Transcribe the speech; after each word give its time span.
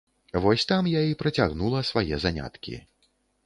Вось 0.45 0.65
там 0.71 0.89
я 0.93 1.03
і 1.11 1.19
працягнула 1.21 1.85
свае 1.93 2.15
заняткі. 2.27 2.83